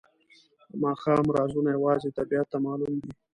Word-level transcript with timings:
د 0.69 0.71
ماښام 0.83 1.25
رازونه 1.37 1.69
یوازې 1.77 2.09
طبیعت 2.17 2.47
ته 2.51 2.57
معلوم 2.65 2.93
دي. 3.01 3.11